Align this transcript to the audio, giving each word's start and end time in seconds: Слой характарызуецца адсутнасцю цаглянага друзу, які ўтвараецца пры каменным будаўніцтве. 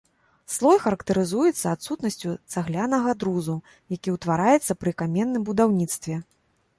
Слой 0.53 0.77
характарызуецца 0.83 1.65
адсутнасцю 1.73 2.31
цаглянага 2.53 3.13
друзу, 3.23 3.55
які 3.95 4.09
ўтвараецца 4.15 4.77
пры 4.85 4.91
каменным 5.03 5.43
будаўніцтве. 5.51 6.15